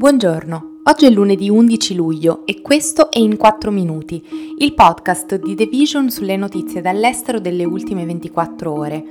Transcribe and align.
Buongiorno, 0.00 0.78
oggi 0.84 1.04
è 1.04 1.10
lunedì 1.10 1.50
11 1.50 1.94
luglio 1.94 2.46
e 2.46 2.62
questo 2.62 3.10
è 3.10 3.18
In 3.18 3.36
4 3.36 3.70
Minuti, 3.70 4.24
il 4.56 4.72
podcast 4.72 5.38
di 5.38 5.54
The 5.54 5.66
Vision 5.66 6.08
sulle 6.08 6.38
notizie 6.38 6.80
dall'estero 6.80 7.38
delle 7.38 7.66
ultime 7.66 8.06
24 8.06 8.72
ore. 8.72 9.04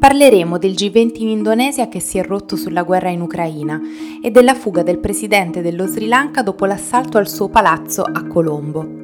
Parleremo 0.00 0.58
del 0.58 0.72
G20 0.72 1.20
in 1.20 1.28
Indonesia 1.28 1.86
che 1.86 2.00
si 2.00 2.18
è 2.18 2.24
rotto 2.24 2.56
sulla 2.56 2.82
guerra 2.82 3.10
in 3.10 3.20
Ucraina 3.20 3.80
e 4.20 4.32
della 4.32 4.56
fuga 4.56 4.82
del 4.82 4.98
presidente 4.98 5.62
dello 5.62 5.86
Sri 5.86 6.08
Lanka 6.08 6.42
dopo 6.42 6.66
l'assalto 6.66 7.18
al 7.18 7.28
suo 7.28 7.48
palazzo 7.48 8.02
a 8.02 8.26
Colombo. 8.26 9.01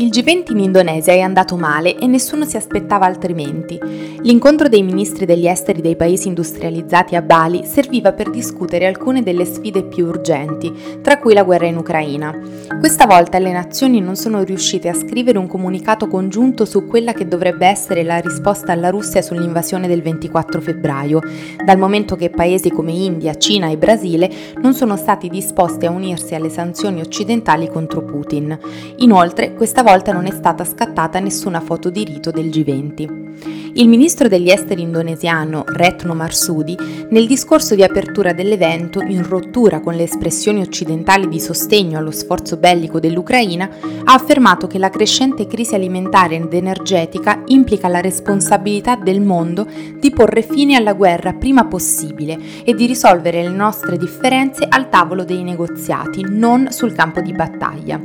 Il 0.00 0.08
G20 0.08 0.52
in 0.52 0.60
Indonesia 0.60 1.12
è 1.12 1.20
andato 1.20 1.56
male 1.56 1.98
e 1.98 2.06
nessuno 2.06 2.46
si 2.46 2.56
aspettava 2.56 3.04
altrimenti. 3.04 3.78
L'incontro 4.22 4.66
dei 4.66 4.82
ministri 4.82 5.26
degli 5.26 5.46
esteri 5.46 5.82
dei 5.82 5.94
paesi 5.94 6.26
industrializzati 6.26 7.16
a 7.16 7.20
Bali 7.20 7.66
serviva 7.66 8.14
per 8.14 8.30
discutere 8.30 8.86
alcune 8.86 9.22
delle 9.22 9.44
sfide 9.44 9.84
più 9.84 10.06
urgenti, 10.06 10.72
tra 11.02 11.18
cui 11.18 11.34
la 11.34 11.42
guerra 11.42 11.66
in 11.66 11.76
Ucraina. 11.76 12.34
Questa 12.78 13.04
volta 13.04 13.38
le 13.38 13.52
nazioni 13.52 14.00
non 14.00 14.16
sono 14.16 14.42
riuscite 14.42 14.88
a 14.88 14.94
scrivere 14.94 15.36
un 15.36 15.46
comunicato 15.46 16.08
congiunto 16.08 16.64
su 16.64 16.86
quella 16.86 17.12
che 17.12 17.28
dovrebbe 17.28 17.66
essere 17.66 18.02
la 18.02 18.20
risposta 18.20 18.72
alla 18.72 18.88
Russia 18.88 19.20
sull'invasione 19.20 19.86
del 19.86 20.00
24 20.00 20.62
febbraio, 20.62 21.20
dal 21.62 21.76
momento 21.76 22.16
che 22.16 22.30
paesi 22.30 22.70
come 22.70 22.92
India, 22.92 23.34
Cina 23.34 23.68
e 23.68 23.76
Brasile 23.76 24.30
non 24.62 24.72
sono 24.72 24.96
stati 24.96 25.28
disposti 25.28 25.84
a 25.84 25.90
unirsi 25.90 26.34
alle 26.34 26.48
sanzioni 26.48 27.02
occidentali 27.02 27.68
contro 27.68 28.02
Putin. 28.02 28.58
Inoltre, 28.96 29.52
questa 29.52 29.82
volta 29.82 29.88
volta 29.90 30.12
non 30.12 30.26
è 30.26 30.30
stata 30.30 30.64
scattata 30.64 31.18
nessuna 31.18 31.58
foto 31.58 31.90
di 31.90 32.04
rito 32.04 32.30
del 32.30 32.46
G20. 32.46 33.29
Il 33.72 33.88
ministro 33.88 34.28
degli 34.28 34.50
esteri 34.50 34.82
indonesiano 34.82 35.64
Retno 35.66 36.12
Marsudi, 36.12 36.76
nel 37.08 37.26
discorso 37.26 37.74
di 37.74 37.82
apertura 37.82 38.34
dell'evento, 38.34 39.00
in 39.00 39.26
rottura 39.26 39.80
con 39.80 39.94
le 39.94 40.02
espressioni 40.02 40.60
occidentali 40.60 41.26
di 41.28 41.40
sostegno 41.40 41.96
allo 41.96 42.10
sforzo 42.10 42.58
bellico 42.58 43.00
dell'Ucraina, 43.00 43.70
ha 44.04 44.12
affermato 44.12 44.66
che 44.66 44.78
la 44.78 44.90
crescente 44.90 45.46
crisi 45.46 45.74
alimentare 45.74 46.36
ed 46.36 46.52
energetica 46.52 47.42
implica 47.46 47.88
la 47.88 48.00
responsabilità 48.00 48.96
del 48.96 49.22
mondo 49.22 49.66
di 49.98 50.10
porre 50.10 50.42
fine 50.42 50.76
alla 50.76 50.92
guerra 50.92 51.32
prima 51.32 51.64
possibile 51.64 52.38
e 52.64 52.74
di 52.74 52.84
risolvere 52.84 53.42
le 53.42 53.48
nostre 53.48 53.96
differenze 53.96 54.66
al 54.68 54.90
tavolo 54.90 55.24
dei 55.24 55.42
negoziati, 55.42 56.26
non 56.28 56.68
sul 56.70 56.92
campo 56.92 57.20
di 57.20 57.32
battaglia. 57.32 58.00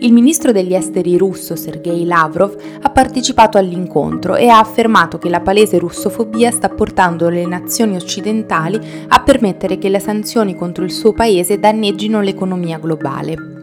Il 0.00 0.12
ministro 0.12 0.52
degli 0.52 0.74
esteri 0.74 1.16
russo 1.16 1.56
Sergei 1.56 2.04
Lavrov 2.04 2.56
ha 2.82 2.90
partecipato 2.90 3.58
all'incontro 3.58 4.36
e 4.36 4.46
ha 4.46 4.60
affermato 4.68 5.18
che 5.18 5.30
la 5.30 5.40
palese 5.40 5.78
russofobia 5.78 6.50
sta 6.50 6.68
portando 6.68 7.28
le 7.30 7.46
nazioni 7.46 7.96
occidentali 7.96 8.78
a 9.08 9.22
permettere 9.22 9.78
che 9.78 9.88
le 9.88 9.98
sanzioni 9.98 10.54
contro 10.54 10.84
il 10.84 10.92
suo 10.92 11.12
paese 11.12 11.58
danneggino 11.58 12.20
l'economia 12.20 12.78
globale. 12.78 13.56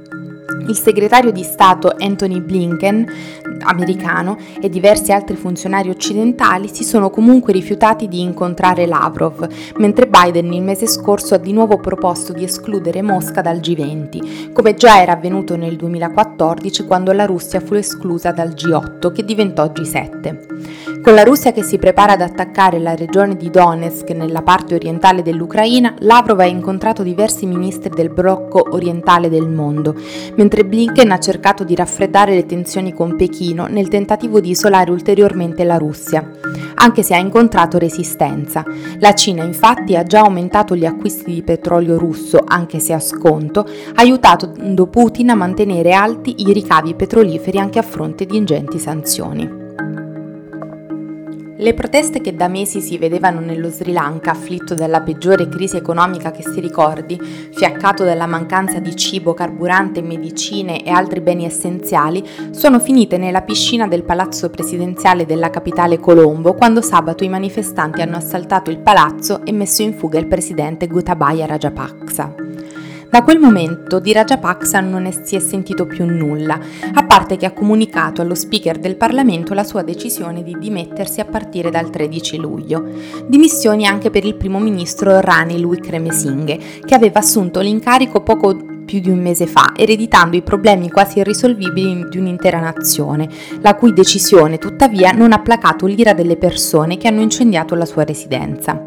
Il 0.67 0.75
segretario 0.75 1.31
di 1.31 1.43
Stato 1.43 1.93
Anthony 1.95 2.41
Blinken, 2.41 3.05
americano, 3.59 4.37
e 4.59 4.67
diversi 4.67 5.11
altri 5.11 5.35
funzionari 5.35 5.89
occidentali 5.89 6.69
si 6.73 6.83
sono 6.83 7.11
comunque 7.11 7.53
rifiutati 7.53 8.07
di 8.07 8.21
incontrare 8.21 8.87
Lavrov, 8.87 9.47
mentre 9.77 10.07
Biden 10.07 10.51
il 10.51 10.63
mese 10.63 10.87
scorso 10.87 11.35
ha 11.35 11.37
di 11.37 11.53
nuovo 11.53 11.77
proposto 11.77 12.33
di 12.33 12.43
escludere 12.43 13.03
Mosca 13.03 13.41
dal 13.41 13.57
G20, 13.57 14.53
come 14.53 14.73
già 14.73 15.01
era 15.01 15.11
avvenuto 15.11 15.55
nel 15.55 15.75
2014 15.75 16.85
quando 16.85 17.11
la 17.11 17.25
Russia 17.25 17.59
fu 17.59 17.75
esclusa 17.75 18.31
dal 18.31 18.49
G8 18.49 19.11
che 19.11 19.23
diventò 19.23 19.65
G7. 19.65 20.84
Con 20.85 21.15
la 21.15 21.23
Russia 21.23 21.51
che 21.51 21.63
si 21.63 21.79
prepara 21.79 22.13
ad 22.13 22.21
attaccare 22.21 22.77
la 22.77 22.93
regione 22.93 23.35
di 23.35 23.49
Donetsk 23.49 24.11
nella 24.11 24.43
parte 24.43 24.75
orientale 24.75 25.23
dell'Ucraina, 25.23 25.95
Lavrov 25.99 26.39
ha 26.41 26.45
incontrato 26.45 27.01
diversi 27.01 27.47
ministri 27.47 27.89
del 27.89 28.11
blocco 28.11 28.67
orientale 28.69 29.27
del 29.27 29.49
mondo, 29.49 29.95
mentre 30.35 30.63
Blinken 30.63 31.09
ha 31.09 31.17
cercato 31.17 31.63
di 31.63 31.73
raffreddare 31.73 32.35
le 32.35 32.45
tensioni 32.45 32.93
con 32.93 33.15
Pechino 33.15 33.65
nel 33.65 33.87
tentativo 33.87 34.39
di 34.39 34.51
isolare 34.51 34.91
ulteriormente 34.91 35.63
la 35.63 35.77
Russia, 35.77 36.23
anche 36.75 37.01
se 37.01 37.15
ha 37.15 37.19
incontrato 37.19 37.79
resistenza. 37.79 38.63
La 38.99 39.15
Cina 39.15 39.43
infatti 39.43 39.95
ha 39.95 40.03
già 40.03 40.19
aumentato 40.19 40.75
gli 40.75 40.85
acquisti 40.85 41.33
di 41.33 41.41
petrolio 41.41 41.97
russo, 41.97 42.43
anche 42.45 42.77
se 42.77 42.93
a 42.93 42.99
sconto, 42.99 43.67
aiutando 43.95 44.85
Putin 44.85 45.31
a 45.31 45.35
mantenere 45.35 45.93
alti 45.93 46.47
i 46.47 46.53
ricavi 46.53 46.93
petroliferi 46.93 47.57
anche 47.57 47.79
a 47.79 47.83
fronte 47.83 48.27
di 48.27 48.37
ingenti 48.37 48.77
sanzioni. 48.77 49.64
Le 51.57 51.73
proteste 51.73 52.19
che 52.19 52.35
da 52.35 52.49
mesi 52.49 52.81
si 52.81 52.97
vedevano 52.97 53.39
nello 53.39 53.69
Sri 53.69 53.93
Lanka, 53.93 54.31
afflitto 54.31 54.73
dalla 54.73 54.99
peggiore 54.99 55.47
crisi 55.47 55.77
economica 55.77 56.29
che 56.31 56.43
si 56.43 56.59
ricordi, 56.59 57.17
fiaccato 57.17 58.03
dalla 58.03 58.25
mancanza 58.25 58.79
di 58.79 58.93
cibo, 58.93 59.33
carburante, 59.33 60.01
medicine 60.01 60.83
e 60.83 60.89
altri 60.89 61.21
beni 61.21 61.45
essenziali, 61.45 62.21
sono 62.51 62.81
finite 62.81 63.17
nella 63.17 63.41
piscina 63.41 63.87
del 63.87 64.03
palazzo 64.03 64.49
presidenziale 64.49 65.25
della 65.25 65.49
capitale 65.49 65.97
Colombo 65.97 66.55
quando 66.55 66.81
sabato 66.81 67.23
i 67.23 67.29
manifestanti 67.29 68.01
hanno 68.01 68.17
assaltato 68.17 68.69
il 68.69 68.79
palazzo 68.79 69.45
e 69.45 69.53
messo 69.53 69.81
in 69.81 69.93
fuga 69.93 70.19
il 70.19 70.27
presidente 70.27 70.87
Gotabaya 70.87 71.45
Rajapaksa. 71.45 72.35
Da 73.15 73.23
quel 73.23 73.39
momento 73.39 73.99
di 73.99 74.11
Rajapaksa 74.11 74.81
non 74.81 75.09
si 75.23 75.37
è 75.37 75.39
sentito 75.39 75.85
più 75.85 76.03
nulla, 76.03 76.59
a 76.95 77.05
parte 77.05 77.37
che 77.37 77.45
ha 77.45 77.53
comunicato 77.53 78.21
allo 78.21 78.35
speaker 78.35 78.77
del 78.77 78.97
Parlamento 78.97 79.53
la 79.53 79.63
sua 79.63 79.83
decisione 79.83 80.43
di 80.43 80.53
dimettersi 80.59 81.21
a 81.21 81.25
partire 81.25 81.69
dal 81.69 81.89
13 81.89 82.35
luglio. 82.35 82.83
Dimissioni 83.25 83.85
anche 83.85 84.09
per 84.09 84.25
il 84.25 84.35
primo 84.35 84.59
ministro 84.59 85.21
Rani 85.21 85.63
Wickremesinghe, 85.63 86.59
che 86.85 86.93
aveva 86.93 87.19
assunto 87.19 87.61
l'incarico 87.61 88.21
poco 88.21 88.73
più 88.83 88.99
di 88.99 89.09
un 89.09 89.21
mese 89.21 89.47
fa, 89.47 89.71
ereditando 89.75 90.35
i 90.35 90.41
problemi 90.41 90.91
quasi 90.91 91.19
irrisolvibili 91.19 92.07
di 92.09 92.17
un'intera 92.17 92.59
nazione, 92.59 93.29
la 93.61 93.75
cui 93.75 93.93
decisione 93.93 94.57
tuttavia 94.57 95.11
non 95.11 95.31
ha 95.31 95.39
placato 95.39 95.85
l'ira 95.85 96.13
delle 96.13 96.35
persone 96.35 96.97
che 96.97 97.07
hanno 97.07 97.21
incendiato 97.21 97.75
la 97.75 97.85
sua 97.85 98.03
residenza. 98.03 98.83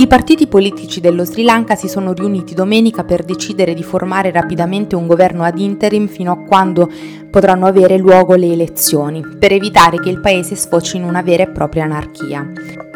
I 0.00 0.06
partiti 0.06 0.46
politici 0.46 1.00
dello 1.00 1.24
Sri 1.24 1.42
Lanka 1.42 1.74
si 1.74 1.88
sono 1.88 2.12
riuniti 2.12 2.54
domenica 2.54 3.02
per 3.02 3.24
decidere 3.24 3.74
di 3.74 3.82
formare 3.82 4.30
rapidamente 4.30 4.94
un 4.94 5.08
governo 5.08 5.42
ad 5.42 5.58
interim 5.58 6.06
fino 6.06 6.30
a 6.30 6.36
quando 6.36 6.88
potranno 7.28 7.66
avere 7.66 7.96
luogo 7.96 8.36
le 8.36 8.52
elezioni, 8.52 9.26
per 9.36 9.52
evitare 9.52 9.98
che 9.98 10.08
il 10.08 10.20
paese 10.20 10.54
sfoci 10.54 10.98
in 10.98 11.02
una 11.02 11.22
vera 11.22 11.42
e 11.42 11.48
propria 11.48 11.82
anarchia. 11.82 12.87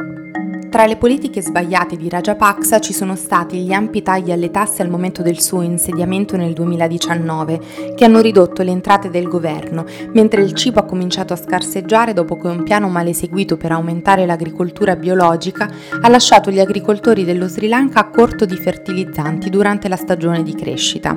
Tra 0.73 0.87
le 0.87 0.97
politiche 0.97 1.43
sbagliate 1.43 1.99
di 1.99 2.09
Rajapaksa 2.09 2.81
ci 2.81 2.95
sono 2.95 3.15
stati 3.15 3.59
gli 3.59 3.75
ampi 3.75 4.01
tagli 4.01 4.31
alle 4.31 4.51
tasse 4.51 4.81
al 4.81 4.89
momento 4.89 5.21
del 5.21 5.39
suo 5.39 5.61
insediamento 5.61 6.39
nel 6.39 6.55
2019, 6.55 7.61
che 7.95 8.07
hanno 8.07 8.23
ridotto 8.23 8.63
le 8.63 8.71
entrate 8.71 9.11
del 9.11 9.29
governo, 9.29 9.85
mentre 10.15 10.41
il 10.41 10.55
cibo 10.55 10.81
ha 10.81 10.85
cominciato 10.85 11.35
a 11.35 11.37
scarseggiare 11.37 12.15
dopo 12.15 12.39
che 12.39 12.47
un 12.47 12.63
piano 12.63 12.89
mal 12.89 13.07
eseguito 13.07 13.59
per 13.59 13.73
aumentare 13.73 14.25
l'agricoltura 14.25 14.97
biologica 14.97 15.71
ha 16.01 16.09
lasciato 16.09 16.51
gli 16.51 16.59
agricoltori 16.59 17.27
dello 17.27 17.49
Sri 17.49 17.69
Lanka 17.69 18.01
a 18.01 18.09
corto 18.09 18.47
di 18.47 18.57
fertilizzanti 18.57 19.51
durante 19.51 19.89
la 19.89 19.97
stagione 19.97 20.43
di 20.43 20.55
crescita. 20.55 21.15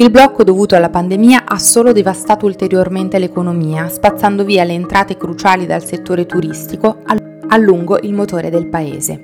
Il 0.00 0.10
blocco 0.10 0.44
dovuto 0.44 0.74
alla 0.74 0.88
pandemia 0.88 1.44
ha 1.44 1.58
solo 1.58 1.92
devastato 1.92 2.46
ulteriormente 2.46 3.18
l'economia, 3.18 3.90
spazzando 3.90 4.44
via 4.44 4.64
le 4.64 4.72
entrate 4.72 5.18
cruciali 5.18 5.66
dal 5.66 5.84
settore 5.84 6.24
turistico, 6.24 7.02
a 7.04 7.56
lungo 7.58 7.98
il 8.00 8.14
motore 8.14 8.48
del 8.48 8.66
paese. 8.66 9.22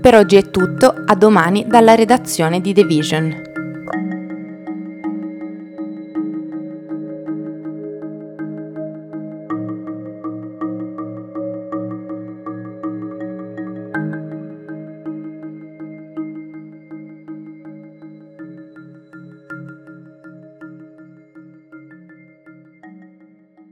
Per 0.00 0.14
oggi 0.14 0.36
è 0.36 0.48
tutto, 0.48 0.94
a 1.04 1.14
domani 1.14 1.66
dalla 1.68 1.94
redazione 1.94 2.62
di 2.62 2.72
The 2.72 2.84
Vision. 2.84 3.51